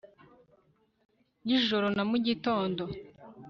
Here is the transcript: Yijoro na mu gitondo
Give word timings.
Yijoro 1.47 1.87
na 1.95 2.03
mu 2.09 2.17
gitondo 2.25 2.83